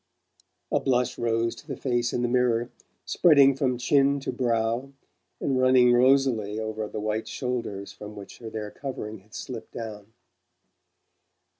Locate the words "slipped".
9.35-9.73